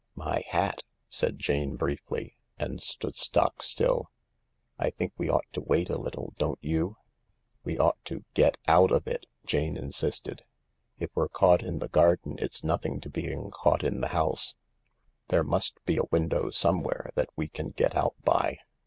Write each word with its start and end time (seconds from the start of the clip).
"My 0.25 0.43
hat!" 0.49 0.81
said 1.09 1.37
Jane 1.37 1.75
briefly. 1.75 2.35
And 2.57 2.81
stood 2.81 3.15
stock 3.15 3.61
still." 3.61 4.09
I 4.79 4.89
think 4.89 5.13
we 5.15 5.29
ought 5.29 5.45
to 5.53 5.61
wait 5.61 5.91
a 5.91 5.97
little, 5.99 6.33
don't 6.39 6.57
you?"" 6.59 6.97
We 7.63 7.77
ought 7.77 8.03
to 8.05 8.25
get 8.33 8.57
out 8.67 8.89
of' 8.91 9.05
it/' 9.05 9.25
Jane 9.45 9.77
insisted." 9.77 10.43
If 10.99 11.11
we're 11.13 11.29
caught 11.29 11.61
in 11.63 11.77
the 11.77 11.87
garden 11.87 12.37
it's 12.39 12.63
nothing 12.63 12.99
to 13.01 13.11
being 13.11 13.51
caught 13.51 13.83
in 13.83 14.01
the 14.01 14.07
house. 14.07 14.55
THE 15.27 15.35
LARK 15.35 15.43
55 15.43 15.43
There 15.43 15.43
must 15.43 15.85
be 15.85 15.97
a 15.97 16.03
window 16.09 16.49
somewhere 16.49 17.11
that 17.13 17.29
we 17.35 17.47
can 17.47 17.69
get 17.69 17.93
out 17.95 18.15
by." 18.23 18.57